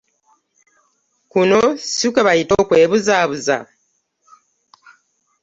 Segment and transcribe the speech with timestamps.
[1.31, 1.61] Kuno
[1.93, 3.57] si kwe bayita okwebuzaabuza?